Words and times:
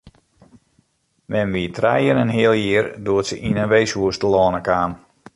Mem 1.33 1.49
wie 1.57 1.67
trije 1.79 2.09
en 2.15 2.21
in 2.25 2.33
heal 2.35 2.55
jier 2.63 2.87
doe't 3.05 3.29
se 3.29 3.35
yn 3.49 3.59
in 3.63 3.71
weeshûs 3.71 4.15
telâne 4.21 4.61
kaam. 4.67 4.91